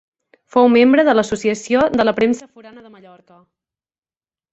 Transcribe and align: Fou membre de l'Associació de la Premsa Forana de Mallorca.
Fou 0.53 0.69
membre 0.75 1.03
de 1.09 1.13
l'Associació 1.17 1.83
de 1.99 2.05
la 2.09 2.13
Premsa 2.21 2.47
Forana 2.55 2.87
de 2.87 2.93
Mallorca. 2.95 3.39